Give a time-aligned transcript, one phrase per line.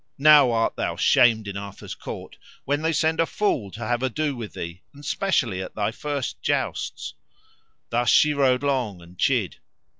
[0.17, 4.35] now art thou shamed in Arthur's court, when they send a fool to have ado
[4.35, 7.13] with thee, and specially at thy first jousts;
[7.91, 9.57] thus she rode long, and chid.